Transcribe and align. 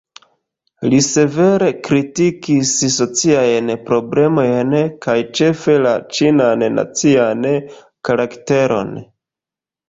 Li 0.91 0.99
severe 1.07 1.65
kritikis 1.87 2.71
sociajn 2.93 3.69
problemojn 3.89 4.73
kaj 5.07 5.15
ĉefe 5.41 5.77
la 5.87 5.93
"ĉinan 6.17 6.67
nacian 6.79 7.47
karakteron". 8.11 8.91